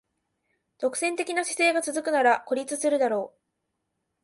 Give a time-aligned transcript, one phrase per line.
[0.79, 3.39] 独占的な姿勢が続くなら孤立するだろう